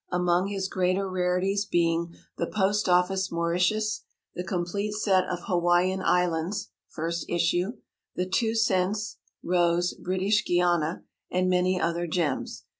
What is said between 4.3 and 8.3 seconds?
the complete set of Hawaiian Islands (first issue), the